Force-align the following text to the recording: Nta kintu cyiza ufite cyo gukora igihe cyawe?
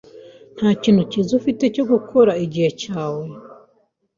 Nta 0.57 0.69
kintu 0.83 1.01
cyiza 1.11 1.31
ufite 1.39 1.63
cyo 1.75 1.83
gukora 1.91 2.31
igihe 2.45 2.69
cyawe? 2.81 3.25